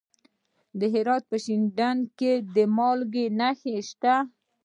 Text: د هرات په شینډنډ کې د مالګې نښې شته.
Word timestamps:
د 0.79 0.81
هرات 0.93 1.23
په 1.31 1.37
شینډنډ 1.43 2.03
کې 2.19 2.33
د 2.55 2.57
مالګې 2.77 3.25
نښې 3.39 3.75
شته. 3.89 4.15